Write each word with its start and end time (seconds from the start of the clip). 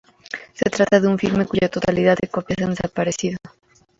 Se 0.55 0.67
trata 0.67 0.99
de 0.99 1.07
un 1.07 1.19
filme 1.19 1.45
cuya 1.45 1.69
totalidad 1.69 2.17
de 2.19 2.27
copias 2.27 2.63
han 2.63 2.71
desaparecido. 2.71 3.37